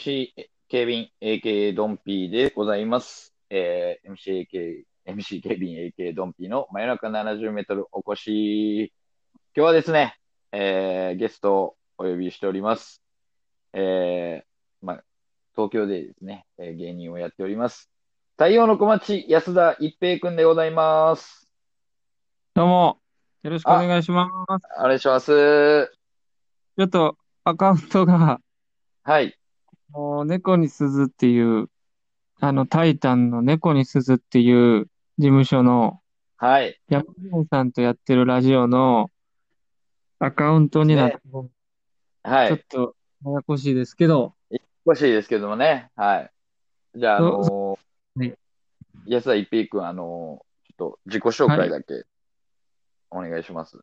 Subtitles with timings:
[0.00, 0.32] MC
[0.70, 3.34] ケビン AK ドンピーでございます。
[3.50, 8.92] えー、MC AK、MC ケビン AK ドンピーの真夜中70メートルお越し。
[9.54, 10.16] 今日はですね、
[10.52, 13.02] えー、ゲストをお呼びしております。
[13.74, 15.04] えー、まあ、
[15.54, 17.90] 東京でですね、えー芸人をやっております。
[18.38, 21.52] 太陽の小町安田一平くんでございます。
[22.54, 22.96] どうも、
[23.42, 24.66] よろしくお願いします。
[24.78, 25.92] お願いします。
[26.78, 28.40] ちょっとアカウントが、
[29.02, 29.39] はい。
[29.92, 31.68] もう猫に鈴っていう、
[32.40, 34.86] あの、タイタンの猫に鈴っていう
[35.18, 36.00] 事務所の
[36.42, 36.80] はい。
[36.88, 39.10] 山本さんとやってるラジオの
[40.18, 41.18] アカウントになって、
[42.22, 42.48] はい。
[42.48, 44.34] ちょっとややこしいですけど、
[44.86, 45.90] 欲しいですけどもね。
[45.96, 46.30] はい。
[46.94, 48.34] じゃあ、あのそーはい
[49.06, 52.04] 安田一平君、あのーちょっと自己紹介だけ
[53.10, 53.78] お願いします。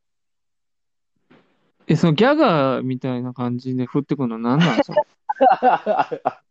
[1.87, 5.01] え、そのギャガーみたいな感じで振ってくるの何なんそれ。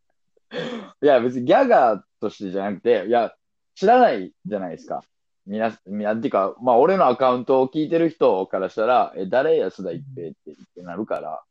[1.02, 3.34] いや、別にギャガーとしてじゃなくて、いや、
[3.74, 5.04] 知らないじゃないですか。
[5.46, 11.42] みな、みな、っていうか、まあ、俺のアカウントを聞いてる人からしたら、え、誰安田一平ってってなるから、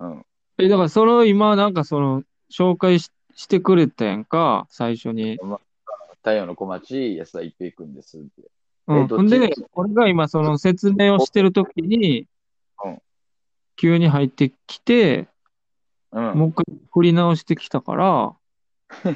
[0.00, 0.26] うん。
[0.58, 5.38] え、だからその今なんかその紹介し、してくれたやんか、最初に。
[6.18, 8.26] 太陽の小町安田一平君ですって。
[8.88, 9.08] うん。
[9.08, 12.26] ほんでね、俺が今その説明をしてるときにうん、
[13.76, 15.28] 急に入ってきて、
[16.12, 16.38] うん。
[16.38, 18.36] もう一回振り直してきたから、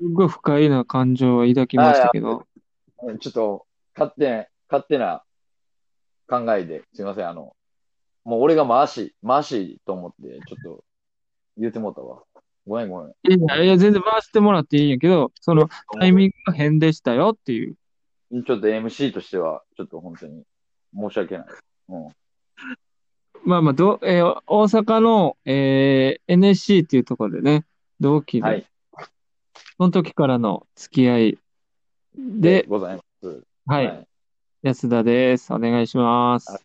[0.00, 2.46] すごい不快な感情を抱きましたけど、
[3.20, 5.22] ちょっと、勝手、勝手な
[6.26, 7.54] 考えで、すいません、あの、
[8.24, 10.84] もう俺が回し、回しと思って、ちょっと
[11.58, 12.22] 言ってもうたわ。
[12.66, 13.10] ごめんごめん。
[13.10, 13.14] い
[13.48, 15.68] やいや、全然回してもらっていいんやけど、その
[16.00, 17.76] タイミングが変でしたよっていう。
[18.30, 20.42] ちょっと MC としては、ちょっと本当に
[20.96, 21.46] 申し訳ない。
[21.90, 22.08] うん。
[23.44, 27.66] まあまあ、ど、えー大阪の、えー NSC っていうところでね、
[28.00, 28.66] 同期で、はい。
[29.76, 31.38] その時からの付き合い
[32.16, 33.42] で、ございます。
[33.66, 34.06] はい、
[34.62, 35.52] 安田です。
[35.52, 36.64] お願いします。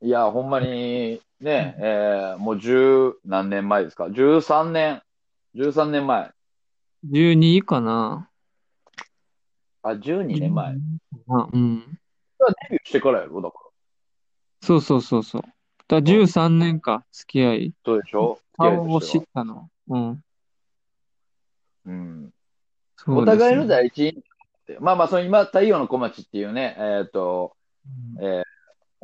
[0.00, 5.02] いや、ほんまに、ね、えー、もう十何年前ですか ?13 年、
[5.54, 6.30] 13年前。
[7.10, 8.28] 12かな
[9.82, 10.74] あ、12年前。
[11.28, 11.80] あうん。
[11.80, 11.86] デ
[12.70, 13.40] ビューしてからやろ？
[13.42, 13.63] だから。
[14.64, 15.42] そうそうそうそう。
[15.42, 15.54] だか
[15.88, 17.74] ら13年か、付き合い。
[17.84, 18.38] そうでしょ？
[18.56, 19.68] 顔を知ったの。
[19.88, 20.08] うん。
[20.10, 20.16] は
[21.86, 22.32] うん。
[23.06, 24.22] お互いのね第一印象っ
[24.76, 27.54] て、まあまあ、その今、太陽の小町っていうね、えっ、と、
[28.20, 28.42] えー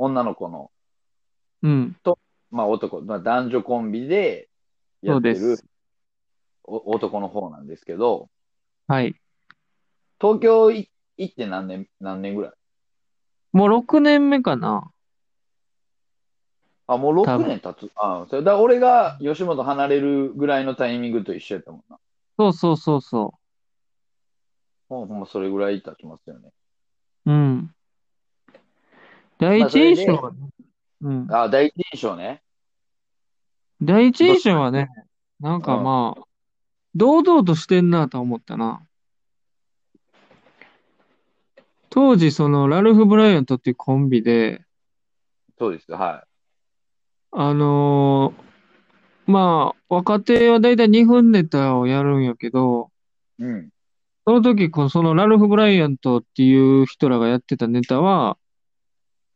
[0.03, 0.71] 女の子の、
[1.63, 1.97] うん。
[2.51, 4.49] まあ男、まあ、男女コンビで
[5.03, 5.65] やってるそうです
[6.65, 8.31] お男の方なんですけど、
[8.87, 9.15] はい。
[10.19, 12.53] 東京い行って何年、何年ぐらい？
[13.53, 14.91] もう6年目かな。
[16.91, 17.93] あ、もう6多分年経つ。
[17.95, 21.99] あそれだ俺が吉本離れるぐらいのタイミングと一緒やったもんな。
[22.37, 23.35] そうそうそうそ
[24.89, 26.51] ほんほんまそれぐらい経ちますよね。
[27.27, 27.31] う。
[27.31, 27.75] うん。
[29.39, 30.39] 第一印象はね、
[31.03, 31.27] うん。
[31.31, 32.43] あ、第一印象ね。
[33.81, 34.89] 第一印象はね、
[35.39, 36.23] なんかうんまあ、
[36.97, 38.83] 堂々としてんなと思ったな。
[41.89, 44.65] 当時、その、ラルフ・ブライアントっていうコンビで、
[45.57, 45.93] そうです。
[45.93, 46.25] は
[47.33, 48.51] あのー
[49.31, 52.91] まあ、若手はだいたい2分ネタをやるんやけど、
[53.39, 53.45] い。
[53.45, 53.71] うん。
[54.27, 58.37] その時、このそのラルフ・ブライアントっていう人らがやってたネタは、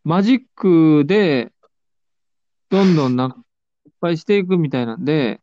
[0.03, 1.53] マジックで、
[2.71, 3.37] どんどんなんか、
[3.87, 5.41] いっぱいしていくみたいなんで、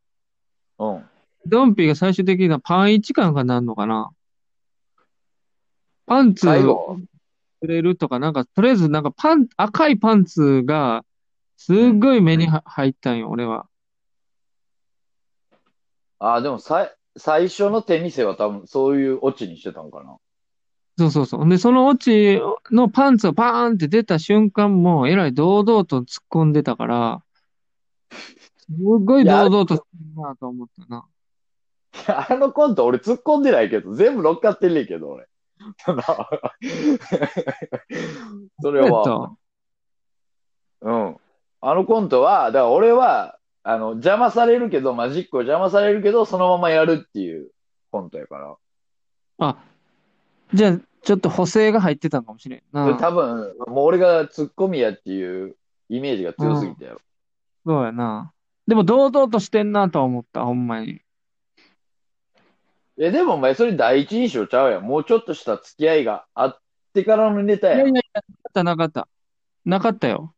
[0.78, 1.04] うん。
[1.46, 4.12] ドンピーが最終的にはパン1かなんかなんのかな
[6.06, 7.00] パンツ最後？
[7.62, 11.06] くれるとか、なんか、とりあえずなんかパン、赤いパンツが、
[11.64, 13.68] すっごい目には入ったんよ、俺は。
[16.18, 20.18] あ、でもさい、最初の手見せは多分そういうオチにしてたのかな。
[20.98, 21.48] そうそうそう。
[21.48, 22.42] で、そのオチ
[22.72, 27.24] のパンツがパーンって出た瞬間も、えらい堂々と突っ込んでたから、
[28.10, 28.18] す
[28.72, 29.86] ごい堂々として
[30.16, 31.06] るなと思ったな。
[31.94, 35.28] いやあのコント俺突っ込んでないけど、全部乗っかってんねんけど、俺。
[38.62, 39.32] それは、た
[40.82, 41.21] うん。
[41.62, 47.52] あのコントは、だから俺は、あの、邪魔されるけど、マジックを邪魔されるけど、そのままやるっていう
[47.92, 48.56] コントやから。
[49.38, 49.58] あ、
[50.54, 52.98] じゃあ、ちょっと補正が入ってたんかもしれんでな。
[52.98, 55.56] 多分、もう俺がツッコミやっていう
[55.90, 57.00] イメージが強すぎたよ。
[57.66, 58.34] そうやな。
[58.68, 61.02] でも、堂々としてんなとは思った、ほんまに。
[62.98, 64.84] え、でもお前それ第一印象ちゃうやん。
[64.84, 66.60] もうちょっとした付き合いがあっ
[66.94, 67.78] てからのネタやん。
[67.78, 69.08] いやいやいや、なかった、なかった。
[69.66, 70.34] なかったよ。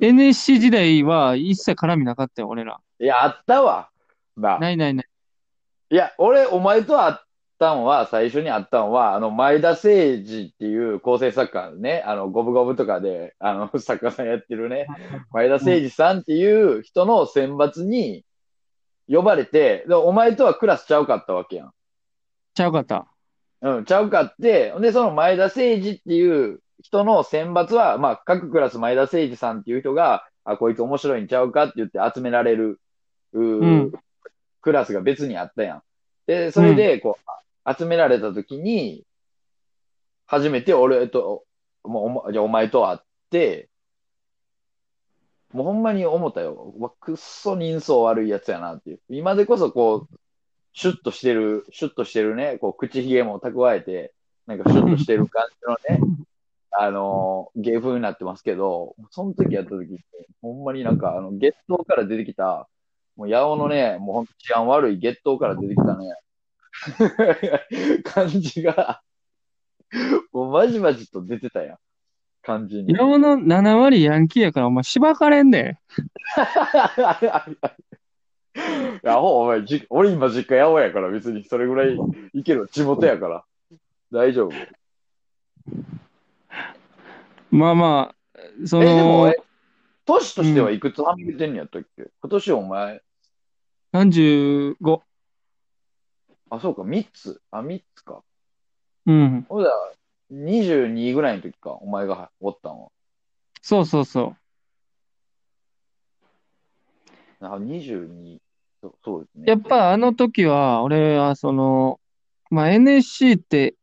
[0.00, 2.80] NSC 時代は一切絡みなかったよ、俺ら。
[2.98, 3.90] いや、あったわ。
[4.36, 4.58] な。
[4.58, 5.06] ないないない。
[5.90, 7.14] いや、俺、お前と会っ
[7.58, 14.86] たんは、最初に会ったんは、あの、前田誠二っていう構成作家ね、あの、ゴブゴブとかで、あの、 作家さんやってるね、
[15.32, 18.24] 前田誠二さんっていう人の選抜に
[19.06, 21.72] 呼ばれて、で、お前とはクラスちゃうかったわけやん。
[22.54, 23.06] ちゃうかった。
[23.60, 32.80] うん、ちゃうかって、で、その前田誠二っていう人の選抜は、まあ、各クラス前田誠二さんっていう人が、あ、こいつ面白いんちゃうかって言って集められる、
[33.32, 33.92] うーうん
[34.62, 35.82] クラスが別にあったやん。
[36.26, 37.18] で、それで、こ
[37.66, 39.04] う、集められた時に、
[40.26, 41.44] 初めて俺と、
[41.82, 42.98] もうじゃあお前と会っ
[43.30, 43.68] て、
[45.52, 46.74] もうほんまに思ったよ。
[46.76, 49.00] うわ、くっそ人相悪いやつやなっていう。
[49.08, 50.16] 今でこそこう、
[50.72, 54.12] シュッとしてる、シュッとしてるね、こう、口ひげも蓄えて、
[54.46, 55.44] なんかシュッとしてる感
[55.88, 56.26] じのね、
[56.72, 60.02] あのー芸風になってますけど、その時やった時って、
[60.40, 62.68] ほんまになんか、あの、月頭から出てきた、
[63.16, 66.14] もう、八尾のね、もうほんと治安悪い月頭から出てきたね、
[68.04, 69.02] 感じが、
[70.32, 71.78] もうまじまじと出てたやん。
[72.42, 72.94] 感じに。
[72.94, 75.78] 山尾の7割ヤンキーやから、お前、しばかれんで。
[78.54, 81.96] いや、ほ、お前、じ、俺今実家八尾やから別にそれぐらい
[82.34, 82.68] いける。
[82.70, 83.44] 地元やから。
[84.10, 84.52] 大丈夫。
[87.50, 89.36] まあまあ、そえ、でも、のえ、、
[90.06, 92.10] 年としてはいくつはめてんのやったっけ？
[92.20, 93.02] 今年お前、
[93.92, 95.02] 35。
[96.50, 97.40] あ、そうか、3つ。
[97.50, 98.22] あ、3つか。
[99.06, 99.46] うん。
[99.48, 99.70] ほら、
[100.30, 102.88] 22ぐらいの時か、お前がおったんは。
[103.62, 104.36] そうそうそ
[107.40, 108.40] あ、22。
[108.82, 109.44] そそうですね。
[109.46, 109.50] う。
[109.50, 112.00] やっぱあの時は、俺はその、
[112.50, 113.74] まあ NSC って、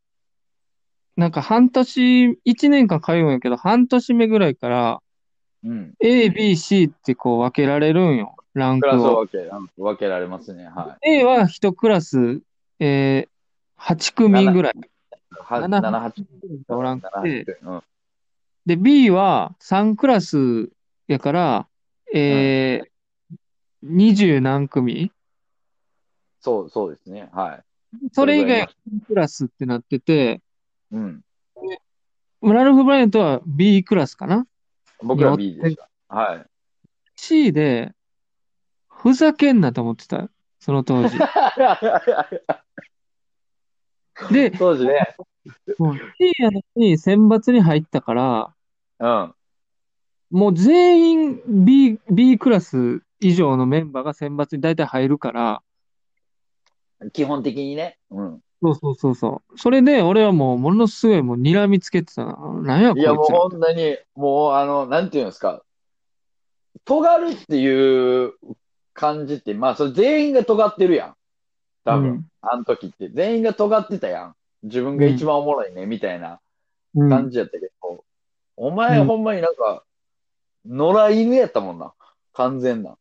[1.18, 5.02] なんか半年、1年間通うんやけど、半年目ぐらいから、
[5.64, 5.94] うん。
[6.00, 8.36] A、B、C ってこう分けられるんよ。
[8.54, 9.26] ランククラスをを。
[9.78, 10.66] 分け、られますね。
[10.66, 12.42] は A は1クラス、
[12.80, 14.74] えー、8組ぐらい。
[14.78, 14.82] い。
[15.32, 16.76] は7 7、8。
[16.76, 17.72] おらんくて、7、8。
[17.72, 17.84] うん。
[18.68, 20.70] で、B は3クラス
[21.08, 21.68] やから、
[22.14, 25.12] えー、20何組
[26.42, 27.30] そう、そうですね。
[27.34, 27.64] はい。
[28.12, 28.70] それ以外
[29.08, 30.42] クラスってなってて、
[30.92, 31.22] うん。
[32.42, 34.46] ラルフ・ブライアントは B クラスかな？
[35.02, 35.90] 僕ら B でした。
[36.08, 36.46] はい。
[37.16, 37.94] ?C で、
[38.88, 40.30] ふざけんなと思ってた。
[40.60, 41.18] その当時。
[44.32, 45.16] で、当時ね。
[46.18, 48.54] C やのに選抜に入ったから、
[49.00, 49.34] うん。
[50.30, 55.62] もう全員 B、B クラス以上のメンバーが選抜に大体入るから、
[57.14, 58.00] 基本的にね。
[58.10, 58.42] うん。
[58.62, 59.60] そうそうそうそう。
[59.60, 62.36] それで俺はもうものすごいもう睨みつけてたな。
[62.64, 63.40] なんやこいいや、もうつら。
[63.40, 65.62] 本当に、もう、あの、なんていうんですか。
[66.86, 68.34] 尖るっていう
[68.94, 71.16] 感じって、まあ、それ全員が尖ってるやん。
[71.86, 73.10] 多分、うんあの時って。
[73.10, 74.36] 全員が尖ってたやん。
[74.64, 76.40] 自分が一番おもろいね、みたいな
[76.96, 78.04] うん感じやったけど、
[78.56, 79.84] お前、うんほんまになんか、
[80.66, 81.94] 野良犬やったもんな。
[82.34, 82.98] 完全な。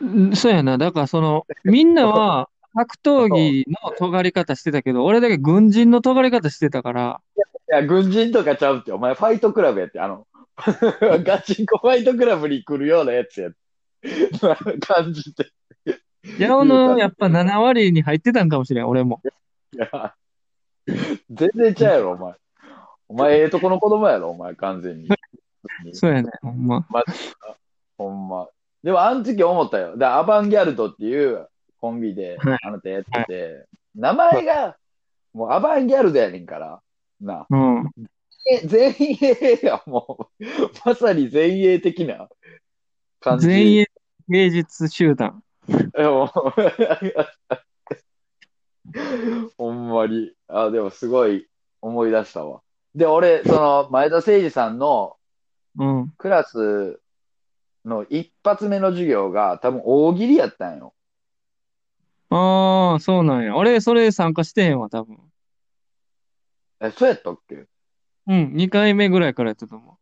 [0.00, 0.78] うんそうやな。
[0.78, 7.40] だからその、みんなは格闘技の尖り方してたけど、俺だけ軍人の尖り方してたから、い
[7.74, 10.26] や、軍人とかちゃうって、お前ファイトクラブやって、あの、
[11.24, 13.50] ガチンコファイトクラブに来るようなやつや。
[14.80, 15.50] 感じて。
[16.38, 19.20] 矢野のやっぱ7割に入ってたんかもしれん、俺も。
[19.72, 20.14] いや、
[21.30, 22.34] 全然ちゃうやろ、お前。
[23.08, 25.08] お前、ええとこの子供やろ、お前、完全に。
[25.92, 26.86] そうやね、ほんま。
[27.98, 28.48] ほんま。
[28.82, 29.96] でも、あの時思ったよ。
[29.96, 31.48] で、アバンギャルドっていう
[31.80, 34.76] コンビではい、あなたやってて、名前が、
[35.32, 36.80] もうアバンギャルドやねんから。
[37.20, 37.46] な。
[37.50, 37.90] うん。
[38.50, 40.44] え、全鋭や、もう。
[40.84, 42.28] まさに前衛的な
[43.20, 43.46] 感じ。
[43.46, 43.86] 全員
[44.28, 45.42] 芸術集団。
[49.58, 50.32] ほんまに。
[50.48, 51.48] あ、でもすごい
[51.82, 52.62] 思い出したわ。
[52.94, 55.16] で、俺、その、前田誠二さんの
[55.78, 56.12] うん。
[56.16, 57.00] クラス
[57.84, 60.94] の一発目の授業が多分大喜利やったんよ。
[62.30, 63.56] ああ、そうなんや。
[63.56, 65.18] 俺、それ参加してへんわ、多分。
[66.80, 67.64] え、そうやったっけ？
[68.26, 69.98] うん、2回目ぐらいからやったと思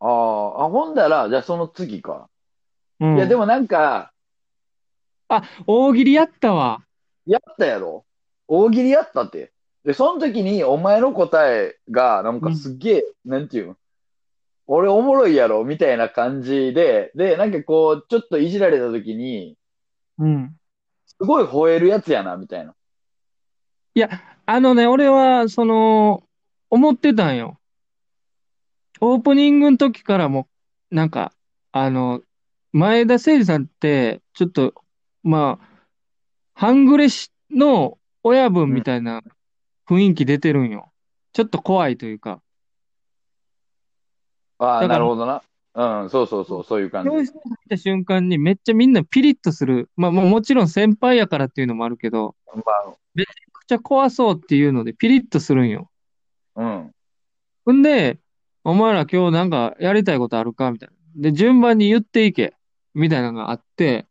[0.00, 2.28] ああ、あ、ほんだら、じゃあその次か。
[3.00, 3.16] うん。
[3.16, 4.12] いや、でもなんか、
[5.66, 6.84] 大喜利やったわ。
[7.26, 8.04] やったやろ？
[8.48, 9.52] 大喜利やったって。
[9.84, 13.76] で、その時にお前の答えが、なんかすっげえ、なんていうの？
[14.66, 15.64] 俺おもろいやろ？
[15.64, 19.56] みたいな感じで、で、なんかこう、ちょっといじられた時に、
[20.18, 20.56] うん。
[21.24, 22.74] すごい吠えるやつやな、みたいな。
[24.44, 26.22] あのね、俺は、その、
[26.68, 27.58] 思ってたんよ。
[29.00, 30.48] オープニングの時からも、
[30.90, 31.32] なんか、
[31.72, 32.20] あの、
[32.72, 34.74] 前田誠司さんって、ちょっと、
[35.22, 35.68] まあ、
[36.52, 39.22] 半グレしの親分みたいな
[39.88, 40.92] 雰囲気出てるんよ。
[41.32, 42.42] ちょっと怖いというか。
[44.58, 45.42] ああ、なるほどな。
[45.74, 47.10] うん、そうそうそう、そういう感じ。
[47.10, 49.90] 教室に入った瞬間にめっちゃみんなピリッとする。
[49.96, 52.62] まあ、もうもちろん先輩やからっていうのもあるけど、ま
[53.14, 55.90] めちゃくちゃ怖そうっていうのでピリッとするんよ。
[56.54, 56.92] あ、うん。
[57.64, 58.20] ほんで、
[58.62, 60.94] お前ら今日なんかやりたいことあるかみたいな。
[61.16, 62.54] で、順番に言っていけ。
[62.94, 64.06] みたいなのがあって、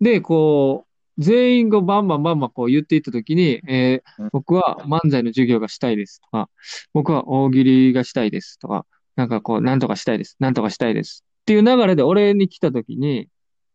[0.00, 6.50] で、こう、全員がバンバンバンバンこう言っていったときに、えーうん僕は漫才の授業がしたいですとか、
[6.92, 8.84] 僕は大喜利がしたいですとか、
[9.16, 13.28] なんかこう、なんとかしたいです、なんとかしたいですっていう流れで俺に来たときに、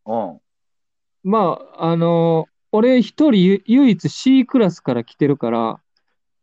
[0.05, 0.39] うん。
[1.23, 5.79] まあ、あの俺一人ゆ唯一 C クラスから来てるから、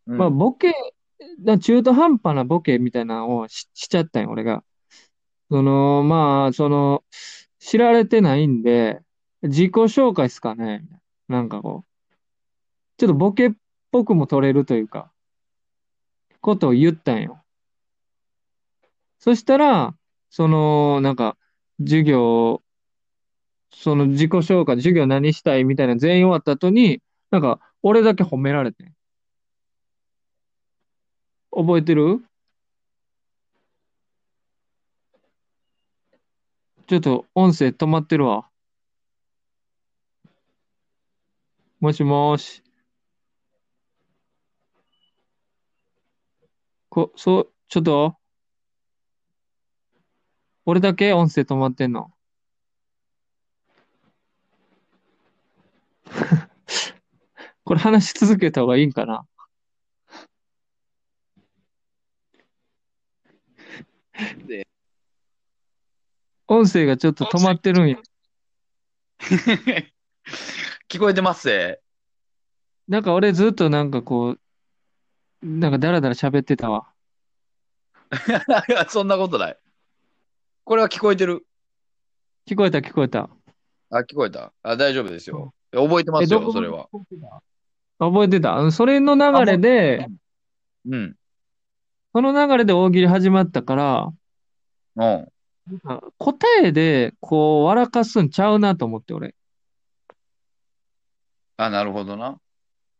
[0.07, 0.19] うん。
[0.19, 0.73] まあ、ボケ、
[1.39, 4.63] な中途半端なボケみたいなのをし、しちゃったんよ、俺が。
[5.51, 7.05] その、まあ、その、
[7.59, 9.01] 知られてないんで、
[9.43, 10.85] 自己紹介っすかね
[11.29, 12.15] なんかこう、
[12.97, 13.53] ちょっとボケっ
[13.91, 15.13] ぽくも取れるというか、
[16.41, 17.43] ことを言ったんよ。
[19.19, 19.95] そしたら、
[20.31, 21.37] その、なんか、
[21.81, 22.63] 授業、
[23.73, 28.95] その自己紹介、授業何したいみたいな全員終わった後に、なんか、俺だけ褒められてん。
[31.51, 32.23] 覚えてる？
[36.87, 38.49] ちょっと音声止まってるわ。
[41.81, 42.63] もしもし。
[46.89, 48.17] こ、そう、ちょっと、
[50.69, 52.11] 俺だけ音声止まってんの？
[57.65, 59.25] これ話し続けた方がいいんかな？
[66.49, 67.99] 音声がちょっと止まってるんや。
[70.89, 71.81] 聞こえてますぜ。
[72.89, 74.41] なんか俺ずっとなんかこう、
[75.43, 76.93] なんかダラダラ喋ってたわ。
[78.89, 79.59] そんなことない。
[80.67, 81.47] これは聞こえてる
[82.45, 83.31] 聞こえた聞こえた。
[83.89, 85.55] あ、聞こえたあ、大丈夫ですよ。
[85.71, 86.89] 覚えてまえ、すよ、それは。
[88.01, 88.57] 覚えてた。
[88.57, 90.09] うんそれの流れで、
[90.89, 91.15] うん。
[92.13, 94.13] その流れで大喜利始まったから、
[94.97, 95.29] うん。
[95.85, 99.37] あ答えでこう笑かすんちゃうなと思って俺。
[101.59, 102.41] あ、なるほどな。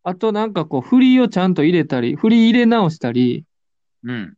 [0.05, 3.45] あとなんかこう振りをちゃんと入れたり、振り入れ直したり、
[4.05, 4.37] うん。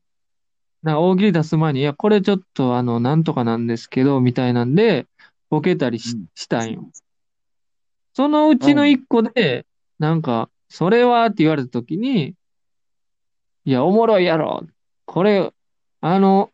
[0.82, 5.06] なんか大喜利出す前に、いや、これちょっとあの、なんとかなんですけど、みたいなんで、
[5.50, 6.90] ボケたりしうんしたんよ。
[8.14, 9.66] そのうちの一個で、
[9.98, 12.34] なんか、それはって言われたときに、
[13.64, 14.66] いや、おもろいやろ。
[15.04, 15.52] これ、
[16.00, 16.50] あの、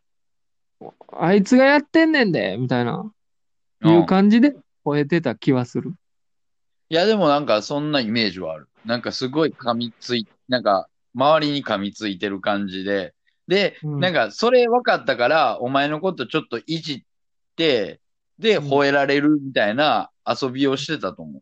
[1.13, 3.15] あいつがやってんねんで、みたいな、うん
[3.91, 5.93] いう感じで吠えてた気はする。
[6.89, 8.69] いや、でもなんかそんなイメージはある。
[8.87, 13.15] なんかすごい噛みつい、なんか周りに噛みついてる感じで。
[13.49, 17.03] で、うんなんかそれ分かったから、お前のことちょっといじっ
[17.57, 18.01] て、
[18.39, 21.41] で、うん吠えられるみたいな遊びをしてたと思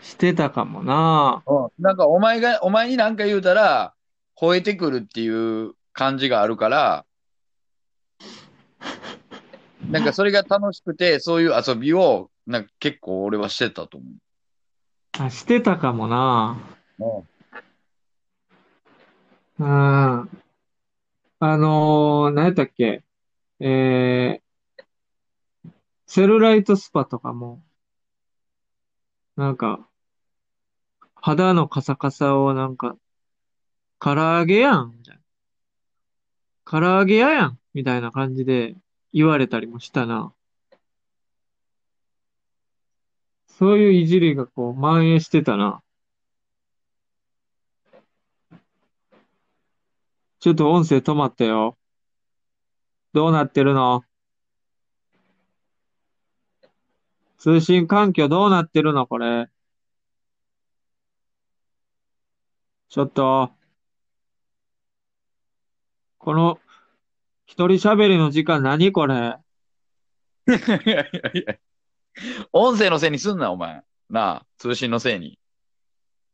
[0.00, 1.42] してたかもな。
[1.46, 1.54] う。
[1.54, 1.68] うん。
[1.78, 3.94] なんかお前が、お前になんか言うたら、
[4.38, 7.04] 吠えてくるっていう感じがあるから、
[9.90, 14.06] なんかそれが楽しくて、そういう遊びを、なんか結構俺はしてたと思
[15.18, 16.58] あ、してたかもな。
[16.98, 17.04] う。
[17.04, 17.28] うん。
[19.60, 20.26] あ
[21.38, 23.04] あ、あのー、何やったっけ？
[23.60, 25.70] えー、
[26.06, 27.62] セルライトスパとかも、
[29.36, 29.88] なんか、
[31.14, 32.96] 肌のカサカサをなんか、
[34.00, 35.20] 唐揚げやん、みたいな。
[36.64, 38.74] 唐揚げ屋やん、みたいな感じで
[39.12, 40.34] 言われたりもしたな。
[43.46, 45.83] そういういじりがこう蔓延してたな。
[50.44, 51.78] ちょっと音声止まったよ。
[53.14, 54.04] どうなってるの？
[57.38, 59.06] 通信環境どうなってるの？
[59.06, 59.48] これ。
[62.90, 63.52] ちょっと。
[66.18, 66.58] この
[67.46, 68.92] 一人喋りの時間何？
[68.92, 69.14] これ。
[69.14, 71.54] いやいやいや
[72.52, 73.82] 音声のせいにすんな、お前。
[74.10, 75.38] なあ、通信のせいに。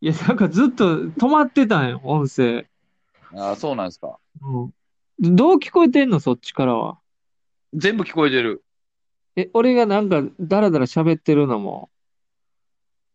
[0.01, 2.67] いや、なんかずっと止まってたんよ、音声。
[3.35, 4.19] ああ、そうなんですか。
[4.43, 5.35] うん。
[5.37, 6.99] どう聞こえてんの、そっちからは？
[7.75, 8.65] 全部聞こえてる。
[9.37, 11.91] え、俺がなんかダラダラ喋ってるのも？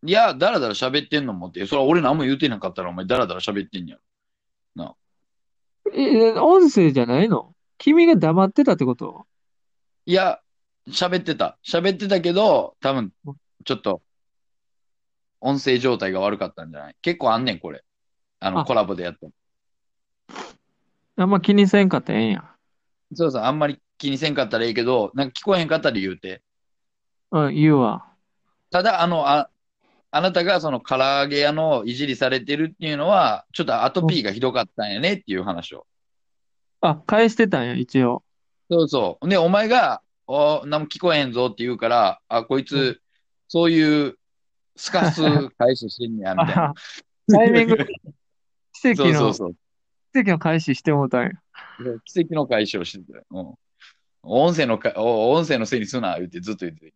[0.04, 4.02] いや、だらだら喋ってんのもって、それは俺何も言うてなかったら、お前だらだら喋ってんやろ。
[5.94, 7.54] え、音声じゃないの？
[7.78, 9.28] 君が黙ってたってこと？
[10.08, 10.40] いや、
[10.90, 11.60] 喋ってた。
[11.64, 13.12] 喋ってたけど、多分、
[13.66, 14.02] ちょっと、
[15.42, 16.96] 音声状態が悪かったんじゃない？
[17.04, 17.84] 結構あんねん、これ。
[18.40, 19.28] あの、あコラボでやった。
[21.18, 22.44] あんま気にせんかったらええんや。
[23.14, 26.42] そうそう、あんまり気にせんかったらいいけど、なんか聞こえへんかったら言うて？
[27.32, 28.06] うん、言うわ。
[28.72, 29.50] ただ、あの、あ、
[30.12, 35.86] あなたがその唐揚げ屋のいじりされてるっていうのは、ちょっとアトピーがひどかったんやねっていう話を。
[36.82, 38.24] あ、返してたんや、一応。
[38.70, 39.30] そうそう。
[39.30, 43.00] で、お前が、お、何も聞こえへんぞって言うから、あ、こいつ、うん
[43.48, 44.18] そういう
[44.76, 46.64] スカス返ししてんねや、みたいな。
[46.74, 46.74] あ
[47.32, 47.78] タイミング、
[48.74, 49.56] 奇跡の、そうそうそう。
[50.16, 51.32] 奇跡の開始してもうたんや。
[52.06, 53.24] 奇跡の返しをしてたよ。
[53.32, 53.54] うん。
[54.24, 56.94] 音声のか、お音声のせいにすな、言ってずっと言って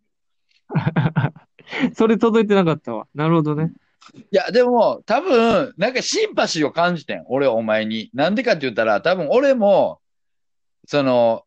[0.70, 1.34] た。
[1.94, 3.08] それ届いてなかったわ。
[3.14, 3.74] なるほどね。
[4.16, 7.26] いや、でも、多分、なんかシンパシーを感じてん。
[7.28, 8.10] 俺はお前に。
[8.14, 10.00] なんでかって言ったら、多分俺も、
[10.88, 11.44] その、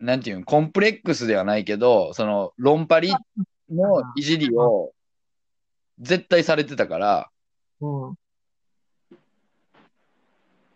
[0.00, 3.12] なんていうん、コンプレックスではないけど、その、論パリ
[3.70, 4.92] のいじりを、
[6.00, 7.30] 絶対されてたから、
[7.80, 8.14] うん。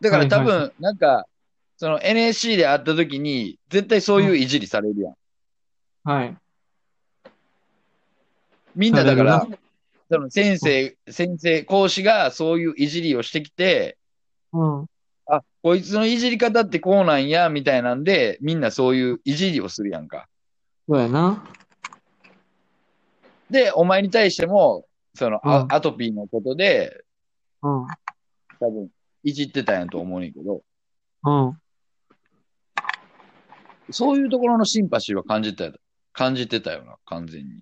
[0.01, 1.27] だから多分、なんか、
[1.77, 5.15] その NSC で会った時に、絶対そういういじりされるやん。
[6.05, 6.37] はい。
[8.75, 9.47] みんなだから
[10.11, 13.99] その先生、先生、講師がそういういじりをしてきて、
[14.53, 14.87] うん。
[15.27, 20.27] あ、こいつのいじり方ってこうなんや、みたいなんで、みんなそういういじりをするやんか。
[20.89, 21.45] そうやな。
[23.51, 27.05] で、お前に対しても、その、あうんアトピーのことで、
[27.63, 27.87] うん。
[28.59, 28.89] 多分、
[29.23, 30.63] いじってたんやと思うねんけど、
[31.25, 31.59] うん。
[33.91, 35.79] そういうところのシンパシーは感じてた、
[36.13, 37.61] 感じてたよな、完全に。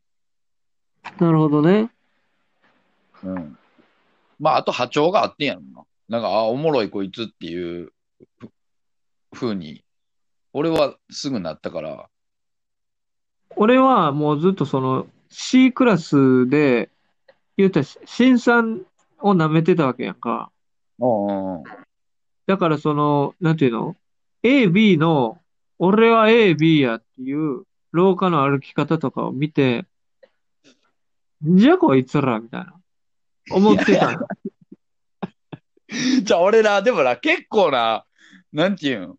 [1.19, 1.91] なるほどね。
[3.23, 3.59] うん。
[4.39, 5.85] まあ、あと波長があってんやろな。
[6.09, 7.93] なんか、あ、おもろいこいつっていう
[8.39, 8.51] ふ、
[9.33, 9.85] ふうに、
[10.53, 12.09] 俺はすぐなったから、
[13.57, 16.91] 俺はもうずっとその C クラスで、
[17.57, 18.83] 言うたら新3
[19.21, 20.51] を舐めてたわけやんか。
[20.99, 21.63] うん。
[22.47, 23.97] だからその、なんていうの
[24.43, 25.39] ?A、B の、
[25.79, 29.85] 俺は A、B やっていう廊下の歩き方とかを見て、
[31.45, 32.75] んじゃこいつらみたいな。
[33.51, 34.27] 思ってたの。
[36.23, 38.05] じゃあ俺ら、でもな、結構な、
[38.53, 39.17] なんていうん、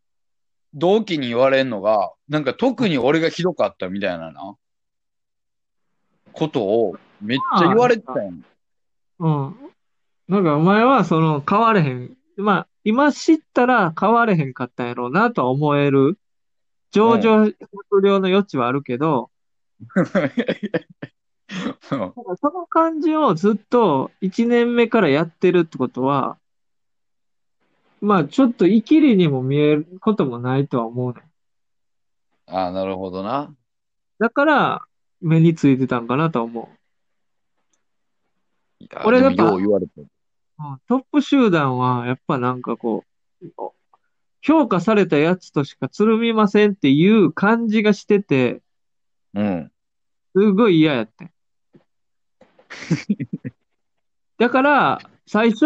[0.74, 4.56] 同期に言われんのが、なんか特に俺がひどかったみたいなな、
[6.34, 8.46] ことをめっちゃ言われてたやん。
[9.20, 9.56] うん。
[10.28, 12.18] なんかお前はその変われへん。
[12.36, 16.20] まあ、今知ったら変われへんかったんやろうなとは思える。
[16.92, 17.46] 上場
[17.90, 19.30] 不良の余地はあるけど、
[19.96, 20.58] うん
[21.92, 26.38] なんかその感じをずっと1年目からやってるってことは、
[28.02, 31.22] まあちょっとイキリにも見えることもないとは思うね。
[32.48, 33.54] ああ、なるほどな。
[34.20, 34.82] だから
[35.22, 36.70] 目についてたんかなとは思
[38.80, 40.08] いや俺やっぱでもよう言われてる。
[40.60, 40.64] う。
[40.64, 43.04] うんトップ集団はやっぱなんかこ
[43.42, 43.46] う、
[44.42, 48.62] 評価されたやつとしかつるみませんっていう感じがしてて、
[49.34, 49.72] うん。
[50.36, 51.32] すごい嫌やってん。
[54.38, 55.60] だから、最初、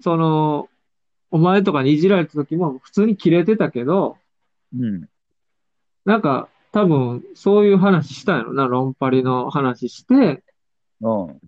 [0.00, 0.68] その、
[1.30, 4.16] お前とかにいじられた時も普通にキレてたけど、
[4.74, 5.08] うん。
[6.04, 10.42] なんか、多分、そういう話したんやろな、論パリの話して、
[11.00, 11.40] うん。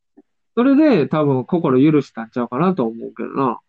[0.55, 3.61] それで多分心許したんちゃうかなと思うけどな。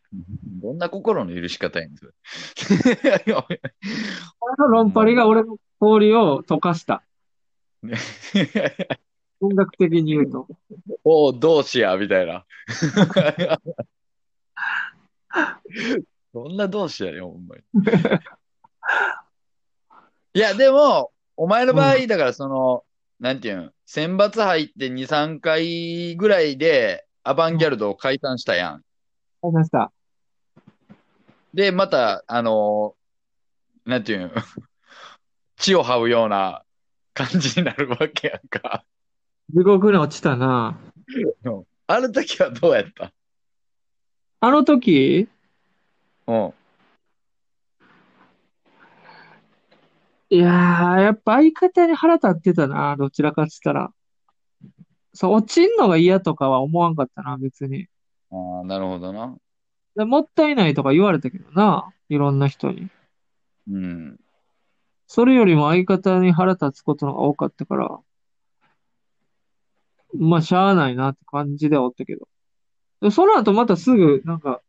[0.61, 2.11] どんな心の許し方やねん、それ。
[3.27, 3.61] 俺
[4.57, 7.03] の論パリが俺の氷を溶かした。
[9.39, 10.47] 音楽的に言うと。
[11.03, 12.45] おう、どうしや、みたいな。
[16.33, 17.63] どんな同志やねん、ほんまに。
[20.33, 22.83] いや、でも、お前の場合、だからその、
[23.21, 28.73] なんていうん、選抜入って2、3回ぐらいで、アバンギャルドを解散したやん。
[28.73, 28.84] わか
[29.43, 29.91] りました。
[31.53, 32.95] で、また、あの
[33.86, 34.31] なんていうん、
[35.55, 36.63] 血を這うような
[37.13, 38.84] 感じになるわけやんか。
[39.53, 40.79] 地獄に落ちたな。
[41.86, 43.13] あの時はどうやった？
[44.39, 45.27] あの時、
[46.25, 46.53] うん。
[50.33, 53.91] いやー、やっぱ相方に腹立ってたな、どちらかっつったら。
[55.13, 57.87] そう、落ちんのが嫌とかは思わんかったな、別に。
[58.31, 59.35] ああ、なるほどな。
[59.97, 62.87] でもったいないとか言われたけどな、いろんな人に。
[63.69, 64.19] うん。
[65.05, 67.99] それよりも相方に腹立つことが多かったから、
[70.17, 72.29] まあ、しゃあないなって感じではおったけど。
[73.01, 74.61] でその後またすぐ、なんか、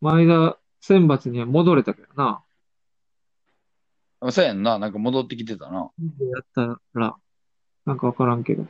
[0.00, 2.42] 前田選抜には戻れたけどな。
[4.20, 4.78] あそうやんな。
[4.78, 5.78] なんか戻ってきてたな。
[5.78, 7.16] やったら、
[7.84, 8.62] なんかわからんけど。
[8.62, 8.66] い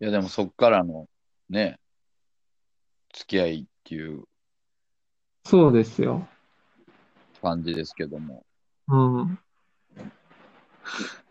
[0.00, 1.08] や、でもそっからの
[1.48, 1.78] ね、
[3.14, 4.24] 付き合いっていう
[5.46, 6.26] そうですよ。
[7.40, 8.44] 感じですけども。
[8.88, 9.38] うん。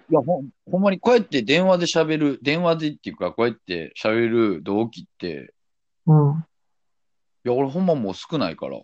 [0.09, 5.53] いや、ほん、ほんまにこうやって電話で喋る、電話でっていうか、こうやって喋る同期って、
[6.05, 6.45] うん。
[7.43, 8.79] いや、俺ほんまもう少ないから。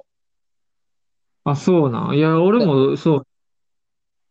[1.43, 2.15] あ、そうなん。
[2.15, 3.27] いや、俺もそう。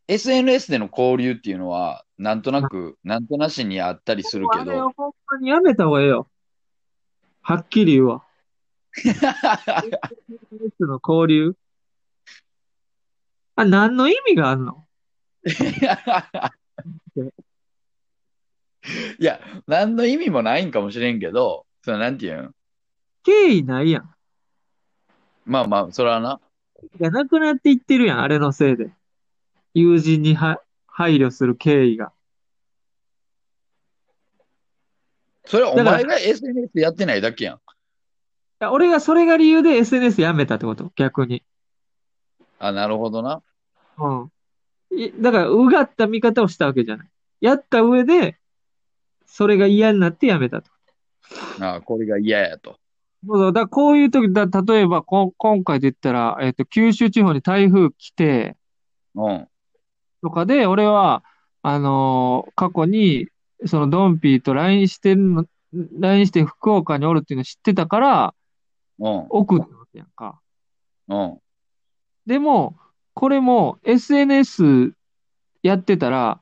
[0.08, 6.28] SNS での交流っていうのは、なんとなく、なんとなしにあったりするけあれはど、ほんまにやめた方がええよ。
[7.42, 8.24] はっきり言うわ。
[8.96, 9.20] SNS
[10.80, 11.54] の交流。
[13.56, 14.86] あ、何の意味があんの？
[19.18, 22.54] いや、何の意味もないんかもしれんけど、そのなんていうん？
[23.22, 24.10] 敬意ないやん。
[25.44, 26.40] まあまあ、それはな。
[27.00, 28.90] がなくなっていってるやん、あれのせいで。
[29.74, 32.12] 友人には配慮する敬意が。
[35.46, 37.56] それはおだから前が SNS やってないだけやん。
[37.56, 37.58] い
[38.60, 40.92] や俺がそれが理由で SNS やめたってこと？
[40.96, 41.42] 逆に。
[42.58, 43.42] あ、なるほどな。
[43.98, 44.32] うん。
[44.90, 47.10] いだから、うがった見方をしたわけじゃない。
[47.40, 48.38] やった上で、
[49.26, 50.70] それが嫌になってやめたと。
[51.60, 52.79] あこれが嫌やと。
[53.26, 58.56] そうそうだからこういう時だ、例えばこ、今回で言ったら、えっと、九州地方に台風来て、
[59.14, 59.48] うん。
[60.22, 61.24] とかで、俺は、
[61.62, 63.28] あのー過去に、
[63.66, 65.46] そのドンピーと LINE してるの、
[65.98, 68.34] LINE して福岡におるっていうの知ってたから、
[68.98, 69.26] うん。
[69.30, 70.40] 送ったわけやんか。
[71.08, 71.38] うん。
[72.26, 72.78] でも、
[73.14, 74.92] これも SNS
[75.62, 76.40] やってたら、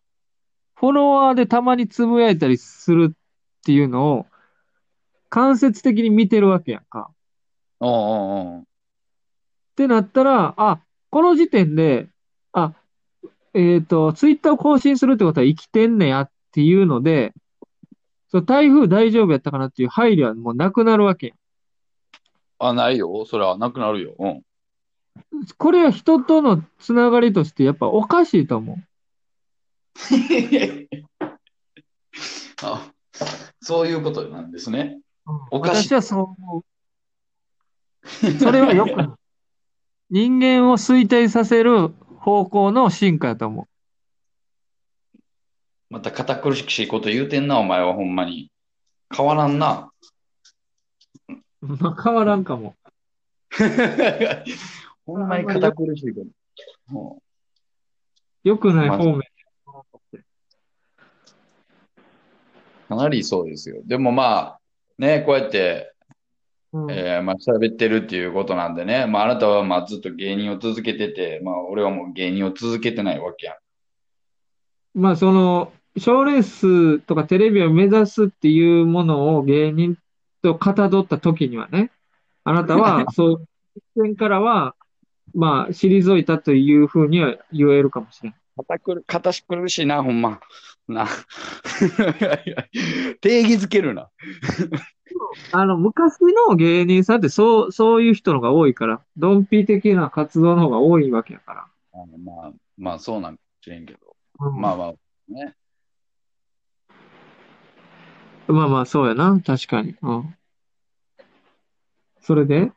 [0.77, 3.17] フォロワーでたまにつぶやいたりするっ
[3.65, 4.27] ていうのを、
[5.29, 7.11] 間接的に見てるわけやんか。
[7.81, 7.89] うん。
[7.89, 8.57] うん。
[8.57, 8.61] うん。
[8.61, 8.65] っ
[9.77, 12.09] てなったら、あ、この時点で、
[12.53, 12.75] あ、
[13.55, 17.33] えっと、ツイッターを更新するってことは生きてんねやっていうので、
[18.31, 21.37] そう台風大丈夫やったかなっていう配慮はもうなくなるわけやん。
[22.61, 23.25] あ、ないよ。
[23.25, 24.15] それはなくなるよ。
[24.19, 24.43] うん。
[25.57, 28.77] これは人とのつながりとしてやっぱおかしいと思う。
[32.63, 32.93] あ、
[33.61, 35.01] そういうことなんですね。
[35.51, 36.65] おかしい私はそう思う。
[38.39, 39.09] それはよくない。
[40.11, 43.69] 人間を衰退させる方向の進化だと思
[45.91, 48.51] また堅苦しいこと言うてんな、お前はほんまに。
[49.15, 49.91] 変わらんな。
[51.63, 51.67] う。
[51.67, 52.77] まあ変わらんかも。
[55.07, 56.25] ほんまに堅苦しいこ
[56.89, 57.23] と。
[58.45, 59.23] 良くない方面。
[62.89, 63.83] かなりそうですよ。
[63.85, 64.58] でもまあ、
[64.99, 65.93] ね、こうやって、
[66.73, 73.57] うんえーまあ喋ってるっていうことなんでね、まああなたはまあずっと芸人を続けてて、まあ俺はもう芸人を続けてないわけやん。
[74.95, 79.97] まあその、賞レースとかテレビを目指すっていうものを芸人
[80.43, 81.91] とかたどった時にはね、
[82.45, 84.75] あなたは そう、一線からは、
[85.35, 88.39] まあ退いたというふうには言えるかもしれない。
[89.07, 90.41] 堅苦しいな、ほんま。
[90.93, 91.07] な。
[93.21, 94.11] 定義づけるな。
[95.53, 101.67] あの、昔の芸人さんってそう、そういう人のが多いから、ドンピ的な活動の方が多いわけやから。
[101.95, 104.17] あのまあ、まあそうなんかもしれんけど。
[104.41, 104.95] うんまあまあ、
[105.29, 105.55] ね。
[108.47, 109.41] まあまあ、そうやな。
[109.45, 109.97] 確かに。
[110.01, 110.35] うん。
[112.21, 112.73] それで？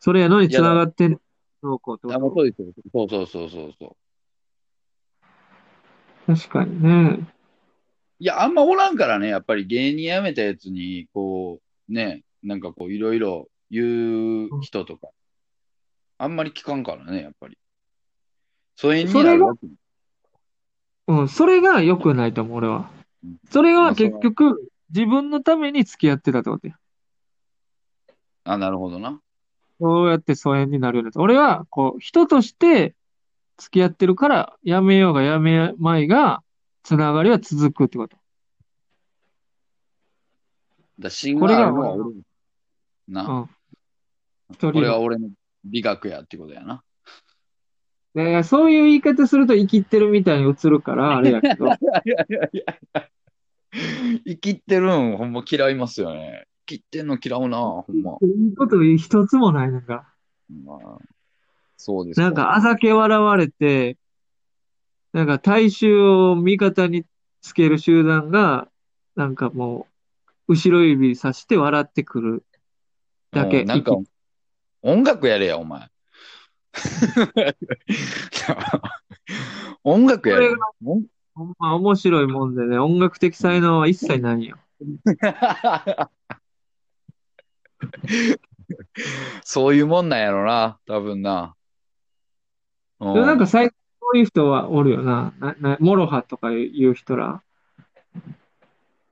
[0.00, 1.20] それやのに繋がってん
[1.62, 3.26] どうこうってあ、こもうそう。
[3.26, 3.96] そうそうそう
[6.28, 7.26] 確かにね。
[8.18, 15.08] いや、あんまおらんからね、やっぱり芸人辞めたやつに、こう、ね、なんかこう、いろいろ言う人とか、
[16.18, 17.56] あんまり聞かんからね、やっぱり。
[18.76, 19.66] 疎遠になるわけ。
[21.06, 22.90] うん、それが良くないと思う、俺は
[23.24, 23.36] うん。
[23.50, 26.74] それが結局、自分のために付き合ってたってことや。
[28.44, 29.22] あ、なるほどな。
[29.80, 31.20] そうやって疎遠になるようになった。
[31.20, 32.94] 俺は、こう、人として
[33.58, 36.42] 付き合ってるから、やめようがやめまいが、
[36.82, 38.16] つながりは続くってこと。
[40.98, 42.12] だ芯があるの。
[43.08, 43.22] な。
[43.24, 43.50] うん。
[44.52, 44.80] 一こ。
[44.80, 45.30] れは俺の
[45.64, 46.82] 美学やってことやな。
[48.14, 51.66] でそういう言い方すると生きってるみたいに映るから、 あれやけど。
[51.66, 53.08] いやいやいや
[54.24, 56.46] 生きってるん、ほんま嫌いますよね。
[56.66, 58.18] 生きってんの嫌うな、ほんま。
[58.22, 60.14] いいこと一つもないのか。
[60.64, 60.98] まあ、
[61.78, 63.96] そうですなんか、あざけ笑われて、
[65.12, 67.06] なんか大衆を味方に
[67.40, 68.68] つける集団が、
[69.14, 69.86] なんかも
[70.48, 72.44] う、後ろ指さして笑ってくる
[73.30, 73.60] だけ。
[73.60, 73.96] うんなんか、
[74.82, 75.88] 音楽やれや、お前。
[79.84, 80.50] 音楽やれ。
[80.80, 80.96] ほ
[81.44, 84.58] んま面白いもんでね、音楽的才能は一切ないよ。
[89.44, 91.54] そういうもんなんやろな、多分な。
[93.00, 95.34] うんでもなんか最近そういう人はおるよな。
[95.38, 97.42] な、な、モロハとかいう人ら。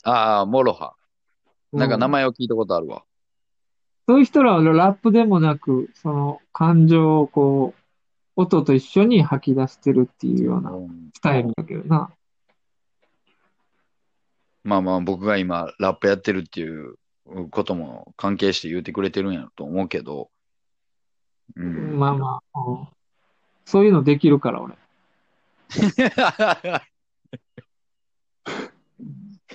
[0.05, 0.95] ああ、 MOROHA。
[1.73, 3.03] なんかう名前を聞いたことあるわ。
[4.09, 7.81] そういう人らはラップでもなく、その感情をこう、
[8.37, 12.11] 音と一緒に吐き出してるっていうようなうんスタイルだけどな。
[14.65, 16.97] まあまあ、僕が今、ラップやってるっていう
[17.51, 20.31] ことも関係して言うてくれてるんやろと思うけど。
[21.55, 21.99] うん。
[21.99, 22.89] まあまあ、うん
[23.67, 24.75] そういうのできるから俺。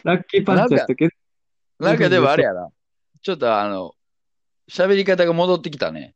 [0.04, 1.16] ラッキーパンチやったけど、
[1.80, 2.70] なんかでもあれやな。
[3.24, 3.96] ちょっとあの、
[4.70, 6.14] 喋り方が戻ってきたね。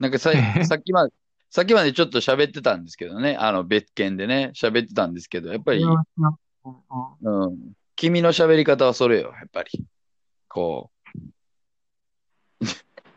[0.00, 1.14] なんかさえ さっきまで、
[1.50, 3.36] さっきまでちょっと喋ってたんですけどね。
[3.36, 9.84] あの、別件でね、喋ってたんですけど、やっぱり、うん、君の喋り方はそれよ、やっぱり。
[10.48, 12.64] こう、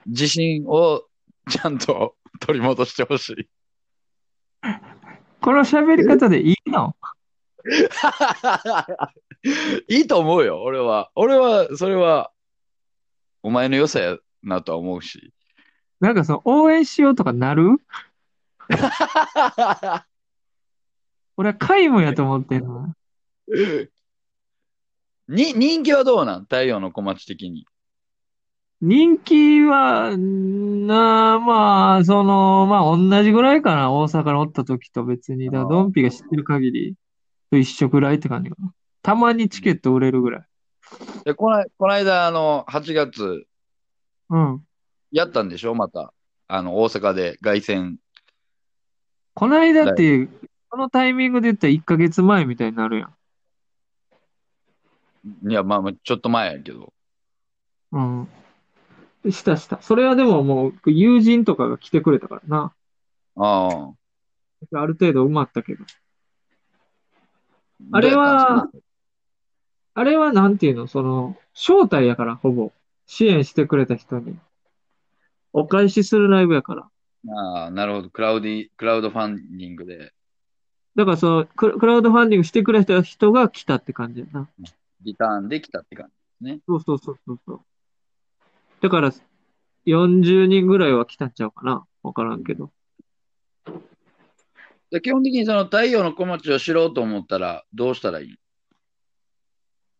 [0.05, 1.03] 自信を
[1.49, 3.49] ちゃんと取り戻してほしい。
[5.41, 6.95] この喋り方でいいの？
[9.87, 11.09] いいと思うよ、俺は。
[11.15, 12.31] 俺は、それは、
[13.43, 15.33] お前の良さやなとは思うし。
[15.99, 17.77] なんかその応援しようとかなる？
[21.37, 22.93] 俺は皆無やと思ってんの。
[25.27, 26.41] に、人気はどうなん？
[26.41, 27.65] 太陽の小町的に。
[28.79, 33.91] 人気は、な、まあ、その、まあ、同じぐらいかな。
[33.91, 35.49] 大阪におった時と別に。
[35.49, 36.95] だドンピが知ってる限り
[37.49, 38.71] と一緒ぐらいって感じかな。
[39.01, 40.45] たまにチケット売れるぐらい。
[41.25, 43.47] で、この、この間、あの、8月、
[44.29, 44.63] うん。
[45.11, 45.73] やったんでしょ？
[45.73, 46.13] また。
[46.47, 47.95] あの、大阪で凱旋。
[49.33, 50.27] この間って、
[50.69, 53.09] このタイミングで言ったら1ヶ月前みたいになるや
[55.45, 55.49] ん。
[55.49, 56.93] いや、まあまあ、ちょっと前やけど。
[57.91, 58.27] うん。
[59.31, 59.81] したした。
[59.81, 62.73] それはでももう、友人とかが来てくれたからな。
[63.35, 63.93] ああ。
[64.73, 65.85] ある程度埋まったけど。
[67.91, 68.69] あれは、
[69.93, 72.71] あれはなんていうの、その、招待やから、ほぼ。
[73.05, 74.37] 支援してくれた人に。
[75.53, 76.89] お返しするライブやから。
[77.33, 78.09] ああ、なるほど。
[78.09, 80.13] クラウディ、クラウドファンディングで、
[80.97, 84.49] だからそのク、クラウドファンディングしてくれた人が来たって感じやな。
[85.03, 86.09] リターンできたって感
[86.41, 86.61] じ。
[86.67, 87.61] そうそうそうそうそう。
[88.81, 89.11] だから、
[89.85, 91.85] 40人ぐらいは来たんちゃうかな。
[92.03, 92.71] わからんけど。
[94.89, 98.35] で基本的にその太陽の小町を知ろうと思ったら、どうしたらいい？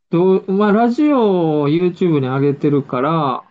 [0.09, 3.43] どう、まあ、ラジオを YouTube に上げてるから、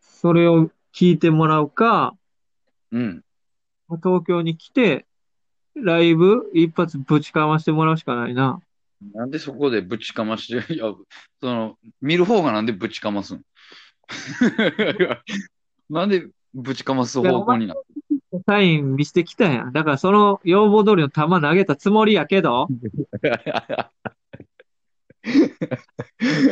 [0.00, 2.16] それを聞いてもらうか、
[2.92, 3.24] うん。
[4.02, 5.06] 東京に来て、
[5.74, 8.60] ライブ一発ぶちかましてもらうしかないな。
[9.14, 10.92] なんでそこでぶちかまして、いや、
[11.40, 13.42] その、見る方がなんでぶちかますん？
[15.90, 17.80] なんでぶちかます方向になる
[18.46, 19.72] サイン見せてきたやん。
[19.72, 22.68] だからその要望通りの球投げたつもりやけど、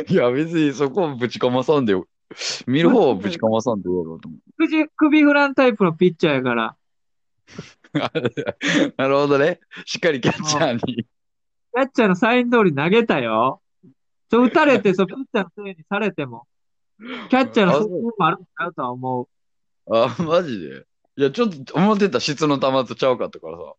[0.08, 2.06] いや、別にそこをぶちかまさんでよ。
[2.66, 6.76] 見る方をぶちかまさんでやろうと思首、首振らんタイプのピッチャーやから、
[7.94, 7.98] う。
[8.96, 9.60] なるほどね。
[9.84, 10.80] しっかりキャッチャーに。
[10.80, 13.60] キャッチャーのサイン通り投げたよ。
[14.30, 16.46] そう打たれて、そう、ピッチャーのせいにされても、
[16.98, 19.96] キャッチャーの責任もあるんちゃうとは思う。
[19.96, 20.86] あ、マジで？
[21.18, 23.74] いや、ちょっと思ってた質の球とちゃうかったからさ。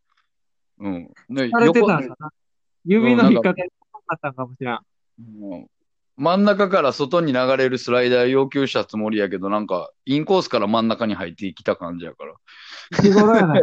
[0.80, 1.12] うん。
[1.30, 2.32] ね、されてたん横だな。
[2.86, 3.70] 指の引っ掛けな
[4.06, 4.80] かったんかもしれん。
[5.20, 5.68] うん
[6.20, 12.34] 真ん中から外に流れるスライダー要求したつもりやけど、なんか、インコースから真ん中に入ってきた感じやから。
[13.00, 13.62] 内頃やない。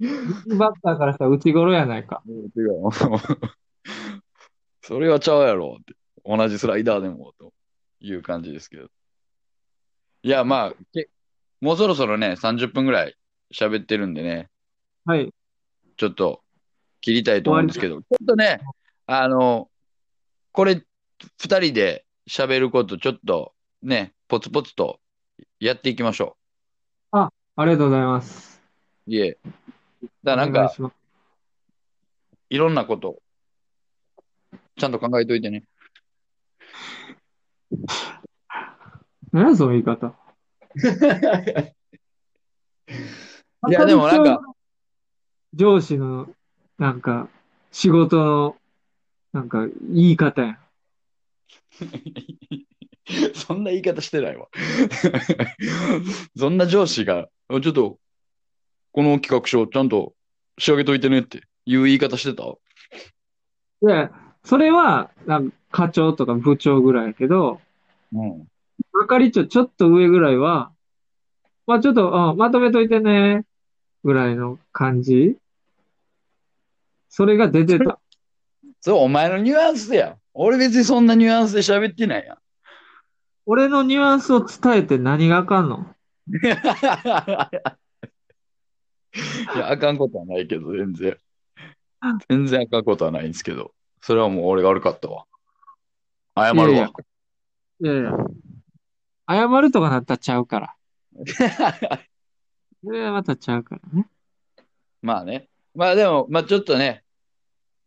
[0.00, 2.20] 右 バッターからしたら内頃やないか。
[2.26, 2.90] 違う。
[4.82, 5.94] それはちゃうやろって。
[6.24, 7.52] 同じスライダーでも、と
[8.00, 8.88] いう感じですけど。
[10.22, 11.08] いや、まあ、け
[11.60, 13.16] もうそろそろね、30分ぐらい
[13.52, 14.48] 喋ってるんでね、
[15.04, 15.32] はい。
[15.96, 16.42] ちょっと
[17.00, 18.60] 切りたいと思うんですけど、ちょっとね、
[19.06, 19.68] あの、
[20.52, 20.82] これ、
[21.38, 25.00] 二人で喋ること、ちょっとね、ポツポツと
[25.60, 26.36] やっていきましょ
[27.56, 28.60] ありがとうございます。
[29.06, 29.38] いえ。
[30.24, 30.94] だからなんかお願いし、ます
[32.50, 33.20] いろんなこと、
[34.76, 35.64] ちゃんと考えといてね。
[39.32, 40.14] 何やその言い方。
[43.68, 44.40] いや、でもなんか、
[45.54, 46.28] 上司の、
[46.78, 47.28] なんか、
[47.72, 48.56] 仕事の、
[49.32, 50.58] なんか、言い方やん。
[53.34, 54.48] そんな言い方してないわ。
[56.36, 57.98] そんな上司が、あちょっと、
[58.92, 60.14] この企画書ちゃんと
[60.58, 62.44] 仕上げといてねっていう言い方してた？
[62.44, 62.56] い
[63.90, 64.10] や、
[64.44, 67.60] それは、なんか課長とか部長ぐらいやけど、
[68.12, 68.46] うん。
[68.92, 70.70] 係長ちょっと上ぐらいは、
[71.66, 73.44] まあちょっと、うんまとめといてね、
[74.04, 75.36] ぐらいの感じ
[77.08, 77.98] それが出てた。
[78.80, 80.16] そう、お前のニュアンスやん。
[80.32, 82.38] 俺別にそんなニュアンスで喋ってないやん。
[83.44, 85.92] 俺のニュアンスを伝えて何があかんの？
[86.30, 86.46] い
[89.58, 91.18] や、あかんことはないけど、全然。
[92.28, 93.72] 全然あかんことはないんですけど。
[94.02, 95.24] それはもう俺が悪かったわ。
[96.36, 96.66] 謝るわ。
[96.66, 96.90] いやい
[97.80, 98.12] いやいや。
[99.28, 100.76] 謝るとかなったらちゃうから。
[102.84, 104.08] それはまたちゃうからね。
[105.00, 105.48] まあね。
[105.74, 107.04] まあでも、まあちょっとね、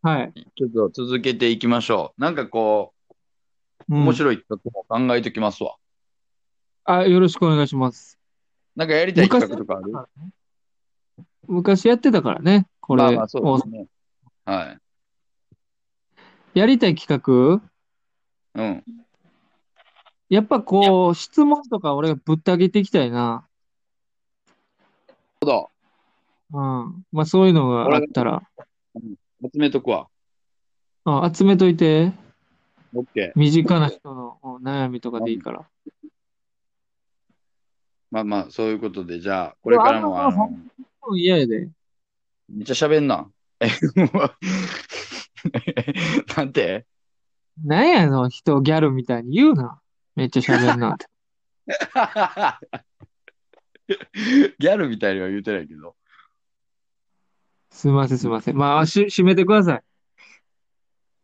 [0.02, 0.32] はい。
[0.56, 2.20] ちょっと続けていきましょう。
[2.20, 5.76] なんかこう、うん面白い企画も考えておきますわ。
[6.84, 8.18] あ、よろしくお願いします。
[8.76, 11.24] なんかやりたい企画とかある？
[11.46, 12.66] 昔やってたからね。
[12.80, 13.86] これ、まあまあそうですね。
[14.44, 14.78] は
[16.54, 16.58] い。
[16.58, 17.62] やりたい企画？
[18.54, 18.84] うん。
[20.28, 23.46] やっぱこう、質問とか俺がぶった切っていきたいな。
[25.42, 25.70] そ
[26.52, 27.04] うん。
[27.12, 28.42] まあそういうのがあったら、
[28.94, 29.00] う。
[29.52, 30.08] 集めとくわ。
[31.04, 32.12] あ集めといて。
[32.94, 33.38] オッケー。
[33.38, 35.68] 身近な人のうん悩みとかでいいから。
[38.10, 40.50] まあまあ、そういうことで、じゃあ、これからも、ああの
[41.16, 41.68] 嫌やで。
[42.48, 43.30] めっちゃ喋んな。
[43.60, 44.34] え、もう
[46.36, 46.86] なんて？
[47.64, 49.80] なんやの人ギャルみたいに言うな。
[50.16, 51.06] めっちゃ喋んなって。
[54.58, 55.96] ギャルみたいには言うてないけど。
[57.70, 58.56] すいませんすいません。
[58.56, 59.82] まあ、し、締めてください。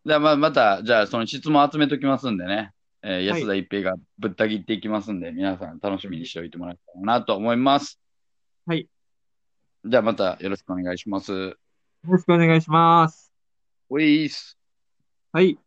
[0.06, 2.72] じゃあ、まあ、また、じゃあ、その質問集めときますんでね。
[3.02, 8.00] えーはい安田一平がぶった切っていきますんで、皆さん楽しみにしておいてもらえたらなと思います。
[8.64, 8.88] はい。
[9.84, 11.32] じゃあ、またよろしくお願いします。
[11.32, 11.56] よ
[12.04, 13.30] ろしくお願いします。
[13.90, 14.58] ウィース。
[15.32, 15.58] はい。